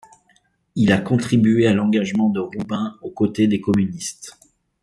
[0.75, 4.35] Il a contribué à l'engagement de Rouben aux côtés des communistes.